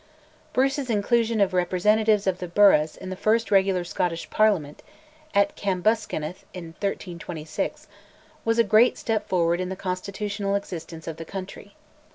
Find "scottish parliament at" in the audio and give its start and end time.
3.83-5.55